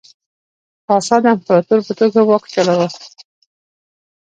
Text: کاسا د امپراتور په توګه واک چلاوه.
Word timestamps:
کاسا 0.87 1.15
د 1.23 1.25
امپراتور 1.35 1.79
په 1.87 1.93
توګه 1.99 2.19
واک 2.29 2.43
چلاوه. 2.53 2.87